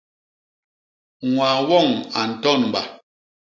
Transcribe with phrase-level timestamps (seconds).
[1.31, 1.87] Ñwaa woñ
[2.19, 2.81] a ntonba.